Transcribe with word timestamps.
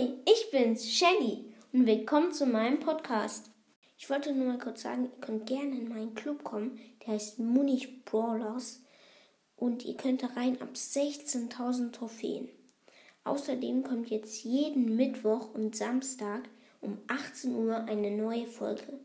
Hi, 0.00 0.14
ich 0.24 0.50
bin's, 0.50 0.90
Shelly, 0.90 1.44
und 1.74 1.84
willkommen 1.84 2.32
zu 2.32 2.46
meinem 2.46 2.80
Podcast. 2.80 3.50
Ich 3.98 4.08
wollte 4.08 4.32
nur 4.32 4.46
mal 4.46 4.58
kurz 4.58 4.80
sagen, 4.80 5.04
ihr 5.04 5.20
könnt 5.20 5.46
gerne 5.46 5.76
in 5.76 5.90
meinen 5.90 6.14
Club 6.14 6.42
kommen, 6.42 6.80
der 7.02 7.12
heißt 7.12 7.38
Munich 7.38 8.02
Brawlers, 8.06 8.80
und 9.56 9.84
ihr 9.84 9.98
könnt 9.98 10.22
da 10.22 10.28
rein 10.28 10.58
ab 10.62 10.70
16.000 10.72 11.92
Trophäen. 11.92 12.48
Außerdem 13.24 13.82
kommt 13.82 14.08
jetzt 14.08 14.42
jeden 14.42 14.96
Mittwoch 14.96 15.52
und 15.52 15.76
Samstag 15.76 16.48
um 16.80 16.96
18 17.08 17.54
Uhr 17.54 17.76
eine 17.84 18.10
neue 18.10 18.46
Folge. 18.46 19.00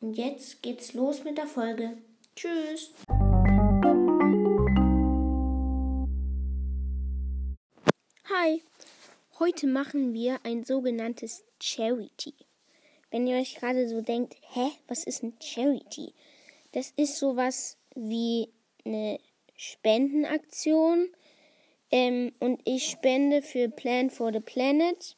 Und 0.00 0.14
jetzt 0.14 0.62
geht's 0.62 0.94
los 0.94 1.24
mit 1.24 1.36
der 1.36 1.46
Folge. 1.46 1.98
Tschüss! 2.34 2.94
Hi! 8.30 8.62
Heute 9.42 9.66
machen 9.66 10.12
wir 10.12 10.38
ein 10.42 10.64
sogenanntes 10.64 11.46
Charity. 11.62 12.34
Wenn 13.10 13.26
ihr 13.26 13.38
euch 13.38 13.54
gerade 13.54 13.88
so 13.88 14.02
denkt, 14.02 14.36
hä, 14.52 14.70
was 14.86 15.04
ist 15.04 15.22
ein 15.22 15.32
Charity? 15.40 16.12
Das 16.72 16.92
ist 16.96 17.16
sowas 17.16 17.78
wie 17.94 18.50
eine 18.84 19.18
Spendenaktion. 19.56 21.08
Ähm, 21.90 22.32
und 22.38 22.60
ich 22.66 22.84
spende 22.84 23.40
für 23.40 23.70
Plan 23.70 24.10
for 24.10 24.30
the 24.30 24.40
Planet. 24.40 25.16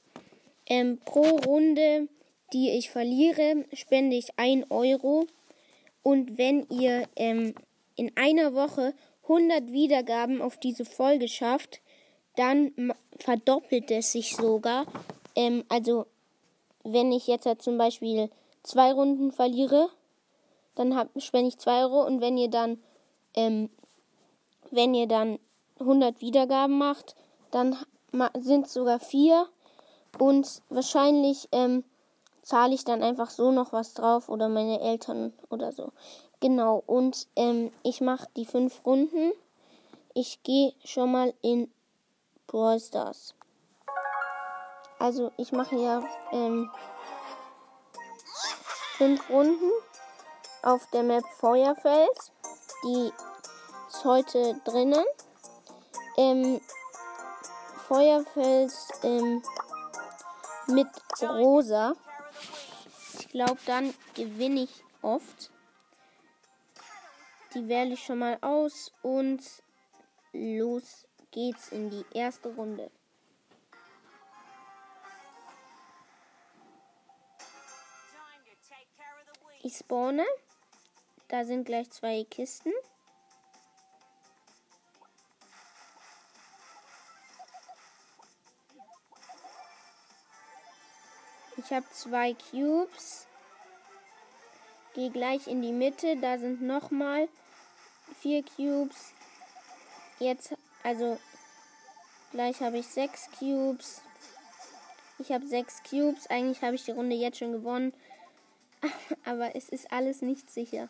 Ähm, 0.67 0.99
pro 1.05 1.23
Runde, 1.23 2.07
die 2.53 2.71
ich 2.71 2.91
verliere, 2.91 3.65
spende 3.73 4.15
ich 4.15 4.39
1 4.39 4.67
Euro. 4.71 5.27
Und 6.05 6.39
wenn 6.39 6.65
ihr 6.69 7.09
ähm, 7.17 7.57
in 7.97 8.13
einer 8.15 8.55
Woche 8.55 8.95
100 9.25 9.73
Wiedergaben 9.73 10.41
auf 10.41 10.59
diese 10.59 10.85
Folge 10.85 11.27
schafft, 11.27 11.81
dann 12.37 12.95
verdoppelt 13.19 13.91
es 13.91 14.13
sich 14.13 14.37
sogar. 14.37 14.87
Ähm, 15.35 15.65
also 15.69 16.07
wenn 16.85 17.13
ich 17.13 17.27
jetzt 17.27 17.47
halt 17.47 17.63
zum 17.63 17.79
Beispiel 17.79 18.31
zwei 18.63 18.93
Runden 18.93 19.33
verliere, 19.33 19.89
dann 20.75 21.09
spende 21.19 21.49
ich 21.49 21.59
zwei 21.59 21.83
Euro 21.83 22.05
und 22.05 22.21
wenn 22.21 22.39
ihr 22.39 22.49
dann, 22.49 22.83
ähm, 23.35 23.71
wenn 24.71 24.95
ihr 24.95 25.07
dann 25.07 25.39
100 25.79 26.21
Wiedergaben 26.21 26.79
macht, 26.79 27.15
dann 27.51 27.77
sind 28.39 28.67
es 28.67 28.73
sogar 28.73 29.01
vier 29.01 29.49
und 30.19 30.63
wahrscheinlich 30.69 31.49
ähm, 31.53 31.85
zahle 32.43 32.75
ich 32.75 32.85
dann 32.85 33.03
einfach 33.03 33.31
so 33.31 33.51
noch 33.53 33.73
was 33.73 33.95
drauf 33.95 34.29
oder 34.29 34.49
meine 34.49 34.81
Eltern 34.81 35.33
oder 35.51 35.73
so. 35.73 35.93
Genau, 36.41 36.83
und 36.87 37.29
ähm, 37.37 37.71
ich 37.83 38.01
mache 38.01 38.29
die 38.37 38.45
fünf 38.45 38.85
Runden. 38.85 39.33
Ich 40.15 40.43
gehe 40.43 40.75
schon 40.85 41.13
mal 41.13 41.33
in 41.41 41.71
Brawl 42.47 42.81
Stars. 42.81 43.35
Also 44.99 45.33
ich 45.37 45.53
mache 45.53 45.77
ja 45.77 46.03
ähm, 46.31 46.71
fünf 48.97 49.29
Runden 49.31 49.71
auf 50.63 50.87
der 50.93 51.03
Map 51.03 51.25
Feuerfels. 51.39 52.31
Die 52.85 53.13
ist 53.89 54.05
heute 54.05 54.61
drinnen. 54.65 55.05
Ähm, 56.17 56.61
Feuerfels 57.89 58.89
ähm, 59.03 59.43
mit 60.69 60.89
Rosa. 61.21 61.95
Ich 63.19 63.29
glaube, 63.29 63.59
dann 63.67 63.93
gewinne 64.15 64.63
ich 64.63 64.85
oft. 65.03 65.51
Die 67.55 67.69
wähle 67.69 67.95
ich 67.95 68.05
schon 68.05 68.19
mal 68.19 68.39
aus 68.41 68.93
und 69.03 69.43
los 70.33 71.07
geht's 71.33 71.69
in 71.69 71.91
die 71.91 72.05
erste 72.13 72.49
Runde. 72.51 72.91
Ich 79.65 79.77
spawne. 79.77 80.27
Da 81.29 81.45
sind 81.45 81.65
gleich 81.65 81.91
zwei 81.91 82.25
Kisten. 82.25 82.73
Ich 91.57 91.73
habe 91.73 91.87
zwei 91.93 92.35
Cubes. 92.35 93.27
Gehe 94.95 95.11
gleich 95.11 95.47
in 95.47 95.63
die 95.63 95.73
Mitte. 95.73 96.17
Da 96.17 96.39
sind 96.39 96.61
nochmal 96.61 97.29
vier 98.21 98.45
Cubes. 98.45 99.15
Jetzt 100.19 100.55
also 100.83 101.19
gleich 102.33 102.61
habe 102.61 102.79
ich 102.79 102.87
sechs 102.87 103.29
Cubes. 103.39 104.03
Ich 105.19 105.31
habe 105.31 105.47
sechs 105.47 105.83
Cubes. 105.83 106.27
Eigentlich 106.29 106.63
habe 106.63 106.75
ich 106.75 106.85
die 106.85 106.91
Runde 106.91 107.15
jetzt 107.15 107.39
schon 107.39 107.53
gewonnen. 107.53 107.93
Aber 109.25 109.55
es 109.55 109.69
ist 109.69 109.93
alles 109.93 110.23
nicht 110.23 110.51
sicher. 110.51 110.89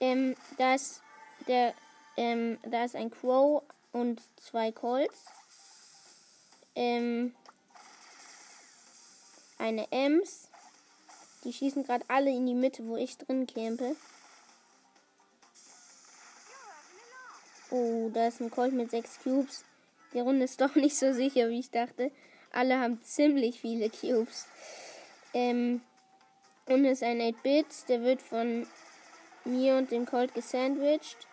Ähm, 0.00 0.36
da 0.58 0.74
ist 0.74 1.02
der, 1.46 1.74
ähm, 2.16 2.58
da 2.62 2.84
ist 2.84 2.96
ein 2.96 3.10
Crow 3.10 3.62
und 3.92 4.20
zwei 4.36 4.72
Colts. 4.72 5.26
Ähm, 6.74 7.34
eine 9.58 9.90
Ems. 9.92 10.50
Die 11.44 11.52
schießen 11.52 11.84
gerade 11.84 12.04
alle 12.08 12.30
in 12.30 12.46
die 12.46 12.54
Mitte, 12.54 12.86
wo 12.86 12.96
ich 12.96 13.18
drin 13.18 13.46
campe. 13.46 13.96
Oh, 17.70 18.10
da 18.12 18.28
ist 18.28 18.40
ein 18.40 18.50
Colt 18.50 18.72
mit 18.72 18.90
6 18.90 19.20
Cubes. 19.22 19.64
Die 20.12 20.20
Runde 20.20 20.44
ist 20.44 20.60
doch 20.60 20.74
nicht 20.74 20.96
so 20.96 21.12
sicher, 21.12 21.48
wie 21.50 21.60
ich 21.60 21.70
dachte. 21.70 22.10
Alle 22.52 22.78
haben 22.78 23.02
ziemlich 23.02 23.60
viele 23.60 23.90
Cubes. 23.90 24.46
Ähm, 25.34 25.82
und 26.66 26.84
ist 26.84 27.02
ein 27.02 27.20
8-Bit. 27.20 27.88
Der 27.88 28.02
wird 28.02 28.22
von 28.22 28.66
mir 29.44 29.76
und 29.76 29.90
dem 29.90 30.06
Colt 30.06 30.34
gesandwiched. 30.34 31.26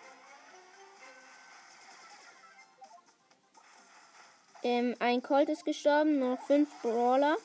Ähm, 4.63 4.95
ein 4.99 5.23
Colt 5.23 5.49
ist 5.49 5.65
gestorben, 5.65 6.19
noch 6.19 6.39
5 6.47 6.69
Brawler. 6.81 7.37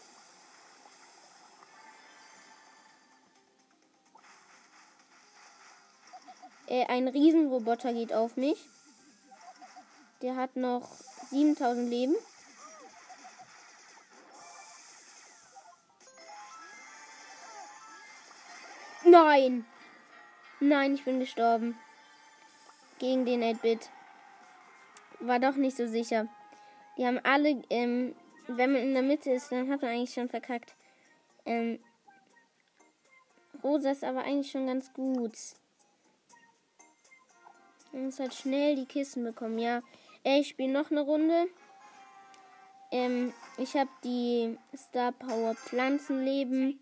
Äh, 6.68 6.86
ein 6.86 7.08
Riesenroboter 7.08 7.92
geht 7.92 8.12
auf 8.12 8.36
mich. 8.36 8.58
Der 10.22 10.36
hat 10.36 10.56
noch 10.56 10.88
7000 11.30 11.88
Leben. 11.88 12.16
Nein! 19.04 19.64
Nein, 20.58 20.94
ich 20.94 21.04
bin 21.04 21.20
gestorben. 21.20 21.78
Gegen 22.98 23.24
den 23.24 23.42
8-Bit. 23.42 23.90
War 25.20 25.38
doch 25.38 25.54
nicht 25.54 25.76
so 25.76 25.86
sicher. 25.86 26.26
Die 26.96 27.06
haben 27.06 27.20
alle, 27.22 27.62
ähm, 27.70 28.16
wenn 28.48 28.72
man 28.72 28.82
in 28.82 28.94
der 28.94 29.02
Mitte 29.02 29.30
ist, 29.30 29.52
dann 29.52 29.70
hat 29.70 29.82
man 29.82 29.92
eigentlich 29.92 30.14
schon 30.14 30.28
verkackt. 30.28 30.74
Ähm, 31.44 31.78
Rosa 33.62 33.90
ist 33.90 34.02
aber 34.02 34.24
eigentlich 34.24 34.50
schon 34.50 34.66
ganz 34.66 34.92
gut. 34.92 35.36
Man 37.92 38.06
muss 38.06 38.18
halt 38.18 38.34
schnell 38.34 38.76
die 38.76 38.86
Kisten 38.86 39.24
bekommen. 39.24 39.58
Ja, 39.58 39.82
ich 40.22 40.48
spiele 40.48 40.72
noch 40.72 40.90
eine 40.90 41.00
Runde. 41.00 41.46
Ähm, 42.90 43.32
ich 43.58 43.74
habe 43.74 43.90
die 44.04 44.58
Star 44.76 45.12
Power 45.12 45.54
Pflanzenleben 45.54 46.80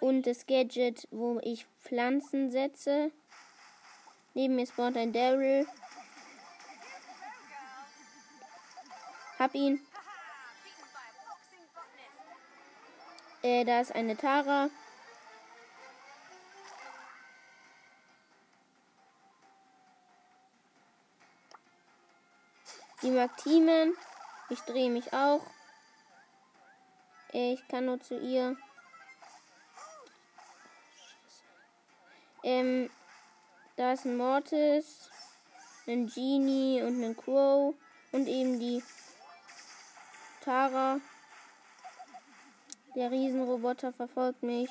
und 0.00 0.26
das 0.26 0.46
Gadget, 0.46 1.08
wo 1.10 1.40
ich 1.42 1.66
Pflanzen 1.80 2.50
setze. 2.50 3.10
Neben 4.34 4.56
mir 4.56 4.66
spawnt 4.66 4.96
ein 4.96 5.12
Daryl. 5.12 5.66
Hab 9.38 9.54
ihn. 9.54 9.80
Äh, 13.42 13.64
da 13.64 13.80
ist 13.80 13.94
eine 13.94 14.16
Tara. 14.16 14.68
Die 23.08 23.14
mag 23.14 23.34
Teamen. 23.38 23.96
Ich 24.50 24.60
drehe 24.60 24.90
mich 24.90 25.14
auch. 25.14 25.40
Ich 27.32 27.66
kann 27.66 27.86
nur 27.86 27.98
zu 28.02 28.20
ihr. 28.20 28.54
Ähm, 32.42 32.90
da 33.76 33.94
ist 33.94 34.04
ein 34.04 34.18
Mortis, 34.18 35.08
ein 35.86 36.06
Genie 36.08 36.82
und 36.82 37.02
ein 37.02 37.16
Crow 37.16 37.74
und 38.12 38.28
eben 38.28 38.60
die 38.60 38.82
Tara. 40.44 41.00
Der 42.94 43.10
Riesenroboter 43.10 43.94
verfolgt 43.94 44.42
mich. 44.42 44.68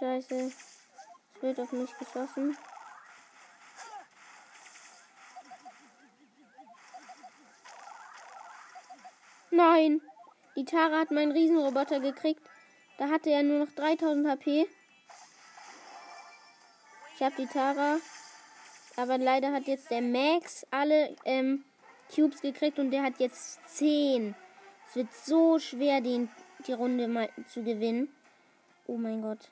Scheiße. 0.00 0.50
Es 1.36 1.42
wird 1.42 1.60
auf 1.60 1.70
mich 1.70 1.96
geschossen. 1.96 2.58
Nein! 9.54 10.00
Die 10.56 10.64
Tara 10.64 10.98
hat 10.98 11.12
meinen 11.12 11.30
Riesenroboter 11.30 12.00
gekriegt. 12.00 12.42
Da 12.98 13.08
hatte 13.08 13.30
er 13.30 13.44
nur 13.44 13.60
noch 13.66 13.72
3000 13.72 14.26
HP. 14.26 14.66
Ich 17.14 17.22
habe 17.22 17.34
die 17.38 17.46
Tara. 17.46 17.98
Aber 18.96 19.16
leider 19.16 19.52
hat 19.52 19.66
jetzt 19.66 19.90
der 19.90 20.02
Max 20.02 20.66
alle 20.70 21.16
ähm, 21.24 21.64
Cubes 22.12 22.40
gekriegt 22.40 22.80
und 22.80 22.90
der 22.90 23.04
hat 23.04 23.20
jetzt 23.20 23.60
10. 23.76 24.34
Es 24.88 24.96
wird 24.96 25.12
so 25.12 25.60
schwer, 25.60 26.00
den, 26.00 26.28
die 26.66 26.72
Runde 26.72 27.06
mal 27.06 27.28
zu 27.48 27.62
gewinnen. 27.62 28.08
Oh 28.88 28.96
mein 28.96 29.22
Gott. 29.22 29.50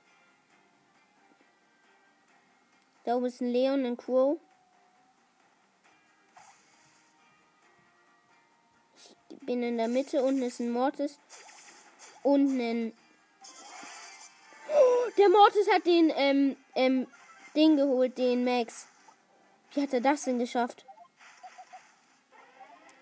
Da 3.04 3.16
oben 3.16 3.26
ist 3.26 3.40
ein 3.40 3.50
Leon, 3.50 3.86
ein 3.86 3.96
Crow. 3.96 4.38
Bin 9.46 9.62
in 9.62 9.76
der 9.76 9.88
Mitte. 9.88 10.22
Unten 10.22 10.42
ist 10.42 10.60
ein 10.60 10.70
Mortis. 10.70 11.18
Und 12.22 12.58
ein. 12.58 12.92
Oh, 14.68 15.10
der 15.18 15.28
Mortis 15.28 15.70
hat 15.70 15.86
den 15.86 16.12
ähm, 16.16 16.56
ähm, 16.74 17.06
Ding 17.54 17.76
geholt, 17.76 18.16
den 18.16 18.44
Max. 18.44 18.86
Wie 19.74 19.82
hat 19.82 19.92
er 19.92 20.00
das 20.00 20.24
denn 20.24 20.38
geschafft? 20.38 20.84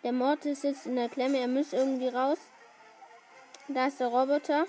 Der 0.02 0.12
Mortis 0.12 0.62
sitzt 0.62 0.86
in 0.86 0.96
der 0.96 1.08
Klemme. 1.08 1.38
Er 1.38 1.48
muss 1.48 1.72
irgendwie 1.72 2.08
raus. 2.08 2.38
Da 3.68 3.86
ist 3.86 4.00
der 4.00 4.08
Roboter. 4.08 4.66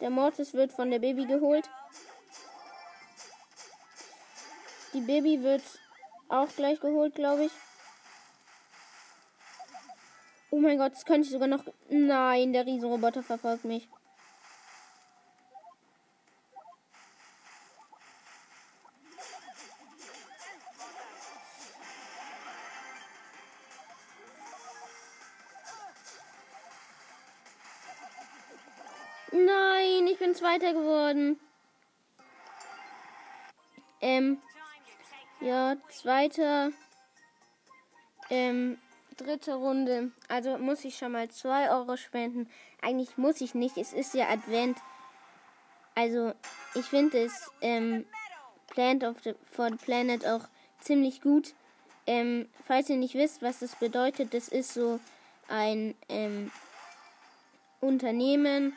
Der 0.00 0.10
Mortis 0.10 0.54
wird 0.54 0.72
von 0.72 0.90
der 0.90 0.98
Baby 0.98 1.26
geholt. 1.26 1.68
Die 4.92 5.00
Baby 5.00 5.42
wird 5.42 5.62
auch 6.28 6.48
gleich 6.56 6.80
geholt, 6.80 7.14
glaube 7.14 7.44
ich. 7.44 7.52
Oh 10.52 10.58
mein 10.58 10.78
Gott, 10.78 10.92
das 10.92 11.04
könnte 11.04 11.26
ich 11.26 11.30
sogar 11.30 11.46
noch. 11.46 11.64
Nein, 11.88 12.52
der 12.52 12.66
Riesenroboter 12.66 13.22
verfolgt 13.22 13.64
mich. 13.64 13.88
Nein, 29.32 30.08
ich 30.08 30.18
bin 30.18 30.34
Zweiter 30.34 30.72
geworden. 30.72 31.38
Ähm, 34.00 34.42
ja, 35.40 35.76
zweiter. 35.88 36.72
Ähm, 38.30 38.78
dritte 39.20 39.54
Runde. 39.54 40.10
Also 40.28 40.58
muss 40.58 40.84
ich 40.84 40.96
schon 40.96 41.12
mal 41.12 41.28
2 41.28 41.70
Euro 41.70 41.96
spenden. 41.96 42.48
Eigentlich 42.80 43.16
muss 43.18 43.40
ich 43.40 43.54
nicht. 43.54 43.76
Es 43.76 43.92
ist 43.92 44.14
ja 44.14 44.28
Advent. 44.28 44.78
Also 45.94 46.32
ich 46.74 46.86
finde 46.86 47.24
es 47.24 47.50
ähm, 47.60 48.06
Plant 48.68 49.04
of 49.04 49.16
the, 49.22 49.34
for 49.50 49.68
the 49.68 49.76
Planet 49.76 50.26
auch 50.26 50.48
ziemlich 50.80 51.20
gut. 51.20 51.54
Ähm, 52.06 52.48
falls 52.66 52.88
ihr 52.88 52.96
nicht 52.96 53.14
wisst, 53.14 53.42
was 53.42 53.60
das 53.60 53.76
bedeutet, 53.76 54.32
das 54.34 54.48
ist 54.48 54.74
so 54.74 54.98
ein 55.48 55.94
ähm, 56.08 56.50
Unternehmen. 57.80 58.76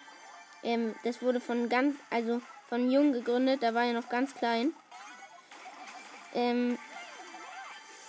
Ähm, 0.64 0.96
das 1.04 1.22
wurde 1.22 1.40
von 1.40 1.70
ganz, 1.70 1.96
also 2.10 2.42
von 2.68 2.92
jung 2.92 3.14
gegründet. 3.14 3.64
Da 3.64 3.74
war 3.74 3.86
er 3.86 3.94
noch 3.94 4.10
ganz 4.10 4.36
klein. 4.36 4.74
Ähm, 6.34 6.78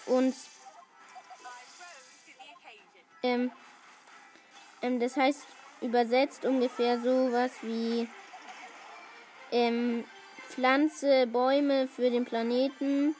und 0.06 0.34
ähm, 3.24 3.50
ähm, 4.82 5.00
das 5.00 5.16
heißt 5.16 5.46
übersetzt 5.80 6.44
ungefähr 6.44 7.00
sowas 7.00 7.52
wie 7.62 8.06
ähm, 9.50 10.04
Pflanze, 10.48 11.26
Bäume 11.26 11.88
für 11.88 12.10
den 12.10 12.24
Planeten. 12.24 13.16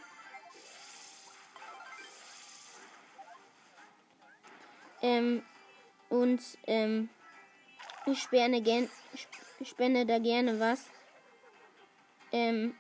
Ähm, 5.01 5.43
und 6.11 6.41
ähm, 6.67 7.09
ich 8.07 8.21
spende, 8.21 8.61
gern, 8.61 8.91
spende 9.65 10.05
da 10.05 10.19
gerne 10.19 10.61
was. 10.61 10.85
Ähm, 12.31 12.75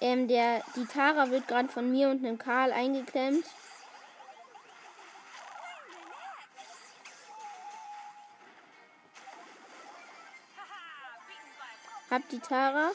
ähm, 0.00 0.28
der, 0.28 0.62
die 0.76 0.86
Tara 0.86 1.30
wird 1.30 1.46
gerade 1.46 1.68
von 1.68 1.90
mir 1.90 2.08
und 2.08 2.24
einem 2.24 2.38
Karl 2.38 2.72
eingeklemmt. 2.72 3.44
Hab 12.10 12.28
die 12.28 12.40
Tara. 12.40 12.90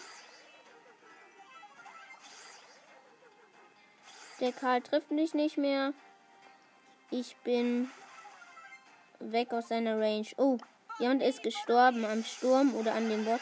Der 4.42 4.52
Karl 4.52 4.82
trifft 4.82 5.12
mich 5.12 5.34
nicht 5.34 5.58
mehr. 5.58 5.94
Ich 7.12 7.38
bin 7.38 7.90
weg 9.20 9.54
aus 9.54 9.70
seiner 9.70 9.98
Range. 10.00 10.28
Oh, 10.36 10.58
jemand 11.00 11.24
ist 11.24 11.44
gestorben 11.44 12.04
am 12.04 12.26
Sturm 12.26 12.76
oder 12.76 12.94
an 12.94 13.10
dem 13.10 13.24
Bot. 13.24 13.40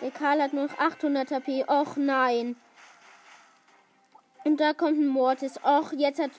Der 0.00 0.10
Karl 0.10 0.42
hat 0.42 0.52
nur 0.52 0.66
noch 0.66 0.78
800 0.78 1.30
HP. 1.30 1.64
Och 1.68 1.96
nein. 1.96 2.56
Und 4.44 4.58
da 4.58 4.72
kommt 4.72 4.98
ein 4.98 5.08
Mortis. 5.08 5.58
Och, 5.62 5.92
jetzt 5.92 6.20
hat 6.20 6.30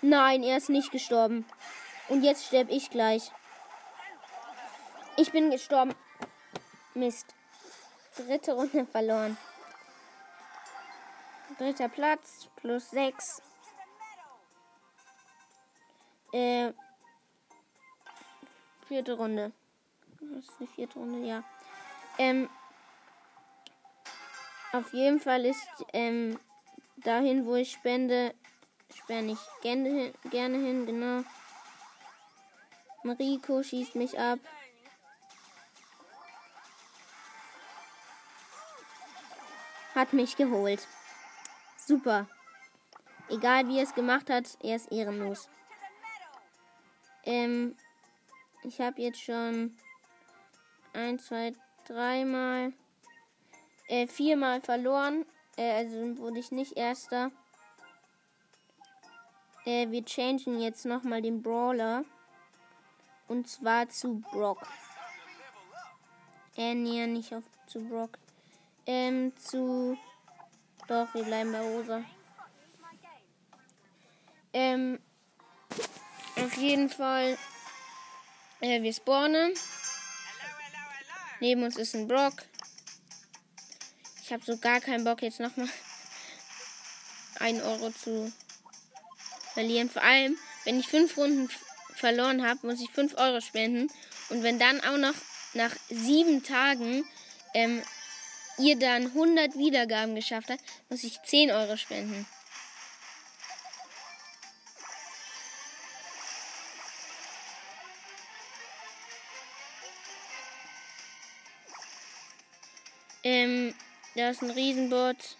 Nein, 0.00 0.44
er 0.44 0.58
ist 0.58 0.68
nicht 0.68 0.92
gestorben. 0.92 1.44
Und 2.08 2.22
jetzt 2.22 2.46
sterbe 2.46 2.72
ich 2.72 2.88
gleich. 2.90 3.32
Ich 5.16 5.32
bin 5.32 5.50
gestorben. 5.50 5.94
Mist. 6.94 7.34
Dritte 8.16 8.52
Runde 8.52 8.86
verloren. 8.86 9.36
Dritter 11.58 11.88
Platz. 11.88 12.48
Plus 12.56 12.90
6. 12.90 13.42
Äh. 16.32 16.72
Vierte 18.86 19.14
Runde. 19.14 19.52
Das 20.20 20.44
ist 20.44 20.60
die 20.60 20.66
vierte 20.66 20.98
Runde, 20.98 21.26
ja. 21.26 21.42
Ähm. 22.18 22.48
Auf 24.72 24.92
jeden 24.92 25.18
Fall 25.20 25.46
ist 25.46 25.66
ähm, 25.92 26.38
dahin, 26.96 27.46
wo 27.46 27.54
ich 27.54 27.72
spende, 27.72 28.34
sperre 28.94 29.24
ich 29.24 29.38
gerne, 29.62 30.12
gerne 30.30 30.58
hin, 30.58 30.86
genau. 30.86 31.24
Mariko 33.02 33.62
schießt 33.62 33.94
mich 33.94 34.18
ab. 34.18 34.38
Hat 39.94 40.12
mich 40.12 40.36
geholt. 40.36 40.86
Super. 41.76 42.28
Egal 43.30 43.66
wie 43.68 43.78
er 43.78 43.84
es 43.84 43.94
gemacht 43.94 44.30
hat, 44.30 44.58
er 44.62 44.76
ist 44.76 44.92
ehrenlos. 44.92 45.48
Ähm, 47.24 47.76
ich 48.62 48.80
habe 48.80 49.00
jetzt 49.00 49.22
schon 49.22 49.76
ein, 50.92 51.18
zwei, 51.18 51.52
dreimal, 51.86 52.72
äh, 53.88 54.06
viermal 54.06 54.60
verloren. 54.60 55.26
Äh, 55.56 55.72
also 55.72 56.18
wurde 56.18 56.38
ich 56.38 56.52
nicht 56.52 56.76
erster. 56.76 57.30
Äh, 59.64 59.90
wir 59.90 60.04
changen 60.04 60.60
jetzt 60.60 60.86
nochmal 60.86 61.20
den 61.20 61.42
Brawler. 61.42 62.04
Und 63.26 63.48
zwar 63.48 63.88
zu 63.88 64.20
Brock. 64.32 64.66
Äh, 66.56 66.74
nee, 66.74 67.06
nicht 67.06 67.34
auf 67.34 67.44
zu 67.66 67.80
Brock. 67.80 68.18
Ähm, 68.86 69.36
zu. 69.36 69.98
Doch, 70.86 71.12
wir 71.12 71.24
bleiben 71.24 71.52
bei 71.52 71.60
Rosa. 71.60 72.02
Ähm, 74.54 74.98
auf 76.36 76.56
jeden 76.56 76.88
Fall. 76.88 77.36
Äh, 78.60 78.82
wir 78.82 78.92
spawnen. 78.92 79.52
Neben 81.40 81.62
uns 81.62 81.76
ist 81.76 81.94
ein 81.94 82.08
Brock. 82.08 82.34
Ich 84.28 84.34
habe 84.34 84.44
so 84.44 84.58
gar 84.58 84.78
keinen 84.82 85.04
Bock, 85.04 85.22
jetzt 85.22 85.40
nochmal 85.40 85.70
1 87.38 87.62
Euro 87.62 87.90
zu 87.90 88.30
verlieren. 89.54 89.88
Vor 89.88 90.02
allem, 90.02 90.36
wenn 90.64 90.78
ich 90.78 90.86
5 90.86 91.16
Runden 91.16 91.48
verloren 91.94 92.46
habe, 92.46 92.66
muss 92.66 92.78
ich 92.78 92.90
5 92.90 93.16
Euro 93.16 93.40
spenden. 93.40 93.90
Und 94.28 94.42
wenn 94.42 94.58
dann 94.58 94.82
auch 94.82 94.98
noch 94.98 95.14
nach 95.54 95.74
7 95.88 96.42
Tagen 96.42 97.06
ähm, 97.54 97.82
ihr 98.58 98.78
dann 98.78 99.06
100 99.06 99.56
Wiedergaben 99.56 100.14
geschafft 100.14 100.50
habt, 100.50 100.60
muss 100.90 101.04
ich 101.04 101.22
10 101.22 101.50
Euro 101.50 101.78
spenden. 101.78 102.26
Ähm, 113.24 113.74
da 114.18 114.30
ist 114.30 114.42
ein 114.42 114.50
Riesenbot. 114.50 115.36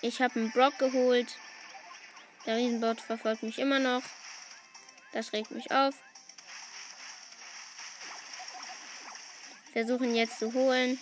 Ich 0.00 0.22
habe 0.22 0.40
einen 0.40 0.50
Brock 0.50 0.78
geholt. 0.78 1.36
Der 2.46 2.56
Riesenbot 2.56 3.02
verfolgt 3.02 3.42
mich 3.42 3.58
immer 3.58 3.78
noch. 3.78 4.02
Das 5.12 5.34
regt 5.34 5.50
mich 5.50 5.70
auf. 5.70 5.94
Versuchen 9.74 10.14
jetzt 10.14 10.38
zu 10.38 10.54
holen. 10.54 10.98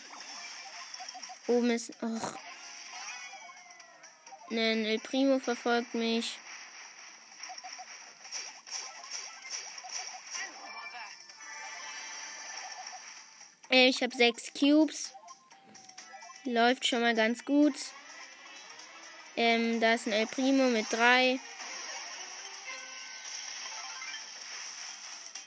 Oben 1.46 1.70
ist. 1.70 1.90
Och. 2.02 2.34
Ein 4.50 4.84
El 4.84 4.98
Primo 4.98 5.38
verfolgt 5.38 5.94
mich. 5.94 6.38
Ich 13.70 14.02
habe 14.02 14.14
sechs 14.14 14.52
Cubes. 14.52 15.12
Läuft 16.44 16.86
schon 16.86 17.00
mal 17.00 17.14
ganz 17.14 17.44
gut. 17.44 17.74
Ähm, 19.36 19.80
da 19.80 19.94
ist 19.94 20.06
ein 20.06 20.12
El 20.12 20.26
Primo 20.26 20.64
mit 20.64 20.86
drei. 20.90 21.38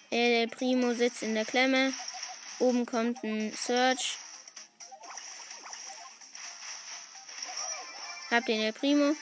El 0.10 0.48
Primo 0.48 0.94
sitzt 0.94 1.24
in 1.24 1.36
der 1.36 1.46
Klemme. 1.46 1.94
Oben 2.60 2.86
kommt 2.86 3.24
ein 3.24 3.52
Search. 3.54 4.18
Hab 8.30 8.46
den 8.46 8.62
El 8.62 8.74
Primo. 8.74 9.16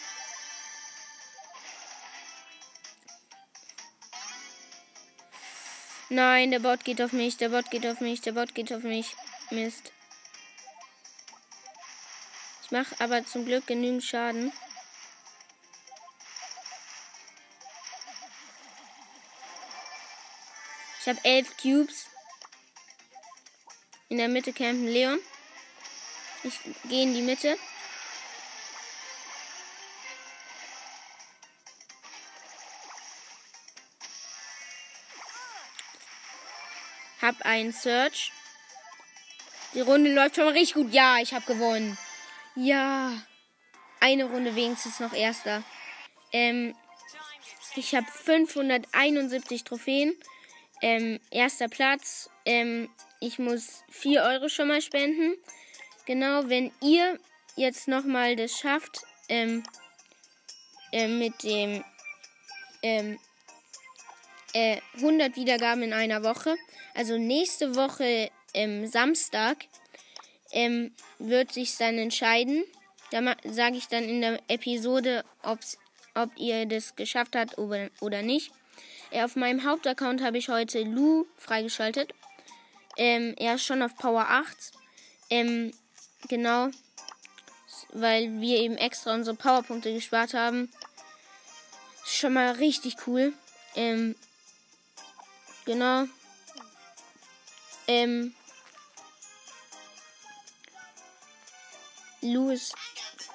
Nein, 6.14 6.52
der 6.52 6.60
Bot 6.60 6.84
geht 6.84 7.02
auf 7.02 7.14
mich, 7.14 7.38
der 7.38 7.48
Bot 7.48 7.72
geht 7.72 7.88
auf 7.88 8.02
mich, 8.02 8.20
der 8.20 8.34
Bot 8.34 8.54
geht 8.54 8.74
auf 8.74 8.84
mich. 8.84 9.16
Mist. 9.50 9.94
Ich 12.66 12.72
mache 12.72 12.94
aber 13.00 13.26
zum 13.26 13.46
Glück 13.46 13.66
genügend 13.66 14.04
Schaden. 14.04 14.52
Ich 21.00 21.08
habe 21.08 21.24
elf 21.24 21.56
Cubes. 21.56 22.08
In 24.10 24.18
der 24.18 24.28
Mitte 24.28 24.52
campen 24.52 24.90
Leon. 24.90 25.20
Ich 26.44 26.60
gehe 26.90 27.04
in 27.04 27.14
die 27.14 27.22
Mitte. 27.22 27.58
Hab 37.22 37.42
einen 37.44 37.72
Search. 37.72 38.32
Die 39.74 39.82
Runde 39.82 40.14
läuft 40.14 40.36
schon 40.36 40.46
mal 40.46 40.54
richtig 40.54 40.74
gut. 40.76 40.92
Ja, 40.92 41.18
ich 41.22 41.34
habe 41.34 41.46
gewonnen. 41.46 41.98
Ja. 42.56 43.14
Eine 44.00 44.26
Runde 44.26 44.56
wenigstens 44.56 45.00
noch 45.00 45.14
erster. 45.14 45.64
Ähm, 46.34 46.76
ich 47.76 47.94
habe 47.96 48.08
571 48.08 49.64
Trophäen. 49.64 50.16
Ähm, 50.82 51.20
erster 51.30 51.68
Platz. 51.68 52.30
Ähm, 52.46 52.90
ich 53.20 53.38
muss 53.38 53.84
4 53.92 54.24
Euro 54.24 54.50
schon 54.50 54.68
mal 54.68 54.82
spenden. 54.82 55.36
Genau, 56.06 56.50
wenn 56.50 56.72
ihr 56.82 57.20
jetzt 57.56 57.88
nochmal 57.88 58.36
das 58.36 58.58
schafft, 58.58 59.04
ähm, 59.30 59.64
äh, 60.92 61.08
mit 61.08 61.44
dem 61.44 61.84
ähm, 62.82 63.20
äh, 64.54 64.82
100 64.96 65.36
Wiedergaben 65.36 65.84
in 65.84 65.94
einer 65.94 66.24
Woche, 66.24 66.56
also 66.94 67.18
nächste 67.18 67.76
Woche 67.76 68.30
ähm, 68.54 68.88
Samstag 68.88 69.58
ähm, 70.52 70.94
wird 71.20 71.52
sich 71.52 71.76
dann 71.78 71.98
entscheiden. 71.98 72.64
Da 73.12 73.36
sage 73.44 73.78
ich 73.78 73.88
dann 73.88 74.04
in 74.04 74.22
der 74.22 74.40
Episode, 74.48 75.24
ob's, 75.44 75.78
ob 76.16 76.30
ihr 76.38 76.66
das 76.66 76.96
geschafft 76.96 77.36
habt 77.36 77.58
oder, 77.58 77.90
oder 78.00 78.22
nicht. 78.22 78.52
Äh, 79.12 79.24
auf 79.24 79.36
meinem 79.36 79.66
Hauptaccount 79.66 80.22
habe 80.22 80.38
ich 80.38 80.50
heute 80.50 80.84
Lu 80.84 81.26
freigeschaltet. 81.38 82.14
Ähm, 82.98 83.36
er 83.38 83.56
ist 83.56 83.66
schon 83.66 83.82
auf 83.82 83.96
Power 83.96 84.28
8. 84.30 84.72
Ähm, 85.30 85.74
genau. 86.28 86.70
Weil 87.94 88.40
wir 88.40 88.58
eben 88.60 88.78
extra 88.78 89.14
unsere 89.14 89.36
Powerpunkte 89.36 89.94
gespart 89.94 90.34
haben. 90.34 90.72
Schon 92.06 92.34
mal 92.34 92.52
richtig 92.52 92.96
cool. 93.08 93.34
Ähm, 93.76 94.16
genau. 95.66 96.06
Ähm, 97.88 98.36
Lou 102.22 102.52
ist 102.52 102.74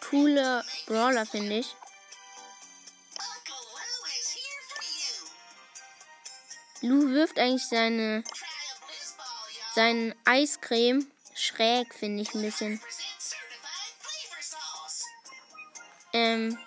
cooler 0.08 0.64
Brawler, 0.86 1.26
finde 1.26 1.58
ich. 1.58 1.74
Lou 6.82 7.10
wirft 7.10 7.38
eigentlich 7.38 7.66
seine 7.66 8.22
seinen 9.74 10.14
Eiscreme 10.24 11.06
schräg, 11.34 11.92
finde 11.94 12.22
ich 12.22 12.34
ein 12.34 12.42
bisschen. 12.42 12.80
Ähm, 16.12 16.58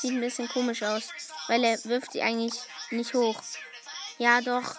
sieht 0.00 0.12
ein 0.12 0.20
bisschen 0.20 0.48
komisch 0.48 0.82
aus, 0.82 1.10
weil 1.48 1.62
er 1.62 1.84
wirft 1.84 2.12
sie 2.12 2.22
eigentlich 2.22 2.54
nicht 2.90 3.12
hoch. 3.12 3.42
Ja, 4.16 4.40
doch. 4.40 4.76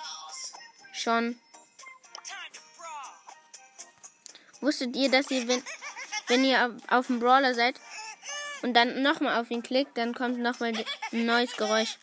Schon. 0.93 1.39
Wusstet 4.65 4.95
ihr, 4.95 5.11
dass 5.11 5.29
ihr, 5.29 5.47
wenn, 5.47 5.63
wenn 6.25 6.43
ihr 6.43 6.75
auf 6.89 7.05
dem 7.05 7.19
Brawler 7.19 7.53
seid 7.53 7.79
und 8.63 8.73
dann 8.73 9.03
nochmal 9.03 9.39
auf 9.39 9.51
ihn 9.51 9.61
klickt, 9.61 9.95
dann 9.95 10.15
kommt 10.15 10.39
nochmal 10.39 10.73
ein 11.11 11.25
neues 11.25 11.55
Geräusch. 11.55 11.99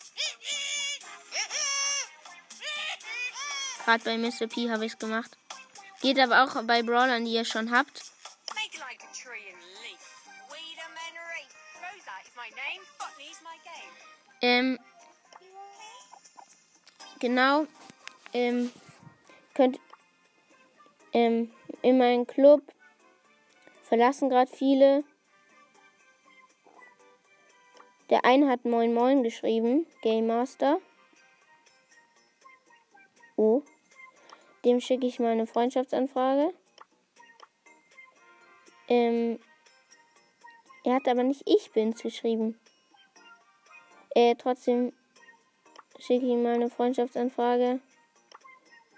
Gerade 3.85 4.05
bei 4.05 4.17
Mr. 4.17 4.47
P 4.47 4.71
habe 4.71 4.87
ich 4.87 4.93
es 4.93 4.99
gemacht. 5.01 5.37
Geht 6.03 6.21
aber 6.21 6.45
auch 6.45 6.63
bei 6.63 6.85
Brawlern, 6.85 7.25
die 7.25 7.33
ihr 7.33 7.45
schon 7.45 7.73
habt. 7.73 8.01
Ähm, 14.41 14.79
genau. 17.19 17.67
Ähm, 18.33 18.73
könnt 19.55 19.81
ähm, 21.13 21.53
in 21.83 21.99
meinem 21.99 22.27
Club 22.27 22.63
verlassen 23.83 24.29
gerade 24.29 24.51
viele. 24.51 25.05
Der 28.11 28.25
eine 28.25 28.49
hat 28.49 28.65
Moin 28.65 28.93
Moin 28.95 29.23
geschrieben, 29.23 29.87
Game 30.03 30.27
Master. 30.27 30.79
Oh. 33.37 33.63
Dem 34.65 34.81
schicke 34.81 35.07
ich 35.07 35.19
meine 35.19 35.47
Freundschaftsanfrage. 35.47 36.53
Ähm, 38.89 39.39
er 40.85 40.95
hat 40.97 41.09
aber 41.09 41.23
nicht 41.23 41.43
ich 41.47 41.71
bin's 41.73 42.03
geschrieben. 42.03 42.59
Äh, 44.15 44.35
trotzdem 44.37 44.93
schicke 45.99 46.27
ich 46.27 46.33
ihm 46.33 46.43
meine 46.43 46.69
Freundschaftsanfrage. 46.69 47.81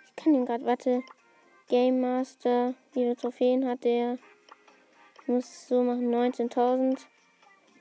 Ich 0.06 0.16
kann 0.16 0.34
ihn 0.34 0.46
gerade, 0.46 0.64
warte. 0.64 1.02
Game 1.68 2.00
Master. 2.00 2.74
Wie 2.92 3.00
viele 3.00 3.16
Trophäen 3.16 3.66
hat 3.66 3.84
der? 3.84 4.18
Ich 5.22 5.28
muss 5.28 5.44
es 5.44 5.68
so 5.68 5.82
machen. 5.82 6.14
19.000. 6.14 6.98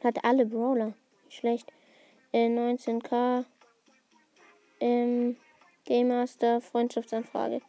Hat 0.04 0.24
alle 0.24 0.46
Brawler. 0.46 0.94
Schlecht. 1.28 1.72
Äh, 2.32 2.48
19k. 2.48 3.44
Ähm, 4.80 5.36
Game 5.84 6.08
Master. 6.08 6.62
Freundschaftsanfrage. 6.62 7.62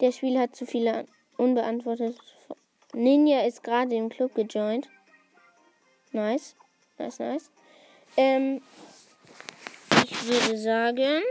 Der 0.00 0.12
Spieler 0.12 0.40
hat 0.40 0.56
zu 0.56 0.64
viele 0.64 1.06
unbeantwortet. 1.36 2.16
Ninja 2.94 3.42
ist 3.42 3.62
gerade 3.62 3.94
im 3.94 4.08
Club 4.08 4.34
gejoint. 4.34 4.88
Nice. 6.12 6.56
Nice, 6.96 7.18
nice. 7.18 7.50
Ähm, 8.16 8.62
ich 10.04 10.26
würde 10.26 10.56
sagen. 10.56 11.22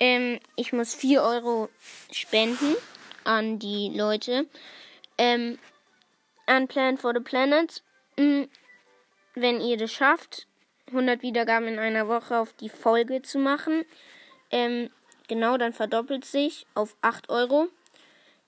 Ähm, 0.00 0.40
ich 0.56 0.72
muss 0.72 0.94
4 0.94 1.22
Euro 1.22 1.68
spenden 2.10 2.76
an 3.24 3.58
die 3.58 3.92
Leute. 3.94 4.46
Ähm, 5.18 5.58
an 6.46 6.68
Plan 6.68 6.98
for 6.98 7.12
the 7.14 7.20
Planet. 7.20 7.82
Mhm. 8.18 8.48
Wenn 9.34 9.60
ihr 9.60 9.76
das 9.76 9.92
schafft, 9.92 10.46
100 10.88 11.22
Wiedergaben 11.22 11.68
in 11.68 11.78
einer 11.78 12.08
Woche 12.08 12.38
auf 12.38 12.52
die 12.52 12.68
Folge 12.68 13.22
zu 13.22 13.38
machen. 13.38 13.84
Ähm, 14.50 14.90
genau, 15.28 15.56
dann 15.56 15.72
verdoppelt 15.72 16.24
sich 16.24 16.66
auf 16.74 16.96
8 17.00 17.30
Euro. 17.30 17.68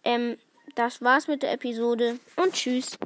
Ähm, 0.04 0.36
das 0.74 1.02
war's 1.02 1.26
mit 1.26 1.42
der 1.42 1.52
Episode 1.52 2.18
und 2.36 2.52
tschüss. 2.52 2.98